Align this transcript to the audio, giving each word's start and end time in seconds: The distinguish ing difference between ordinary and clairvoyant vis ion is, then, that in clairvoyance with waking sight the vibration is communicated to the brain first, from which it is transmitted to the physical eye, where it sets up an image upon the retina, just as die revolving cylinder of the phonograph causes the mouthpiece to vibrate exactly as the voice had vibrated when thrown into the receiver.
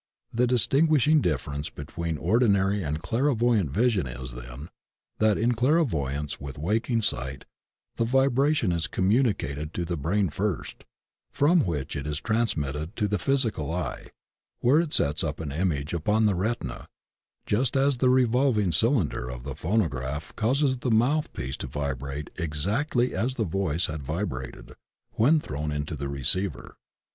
The 0.33 0.47
distinguish 0.47 1.07
ing 1.07 1.21
difference 1.21 1.69
between 1.69 2.17
ordinary 2.17 2.81
and 2.81 3.03
clairvoyant 3.03 3.69
vis 3.69 3.95
ion 3.95 4.07
is, 4.07 4.31
then, 4.33 4.69
that 5.19 5.37
in 5.37 5.51
clairvoyance 5.51 6.39
with 6.41 6.57
waking 6.57 7.03
sight 7.03 7.45
the 7.97 8.05
vibration 8.05 8.71
is 8.71 8.87
communicated 8.87 9.75
to 9.75 9.85
the 9.85 9.97
brain 9.97 10.29
first, 10.29 10.85
from 11.31 11.63
which 11.67 11.95
it 11.95 12.07
is 12.07 12.19
transmitted 12.19 12.95
to 12.95 13.07
the 13.07 13.19
physical 13.19 13.71
eye, 13.71 14.07
where 14.59 14.79
it 14.79 14.91
sets 14.91 15.23
up 15.23 15.39
an 15.39 15.51
image 15.51 15.93
upon 15.93 16.25
the 16.25 16.33
retina, 16.33 16.87
just 17.45 17.77
as 17.77 17.97
die 17.97 18.07
revolving 18.07 18.71
cylinder 18.71 19.29
of 19.29 19.43
the 19.43 19.53
phonograph 19.53 20.35
causes 20.35 20.77
the 20.77 20.89
mouthpiece 20.89 21.57
to 21.57 21.67
vibrate 21.67 22.31
exactly 22.39 23.13
as 23.13 23.35
the 23.35 23.43
voice 23.43 23.85
had 23.85 24.01
vibrated 24.01 24.73
when 25.11 25.39
thrown 25.39 25.71
into 25.71 25.95
the 25.95 26.09
receiver. 26.09 26.75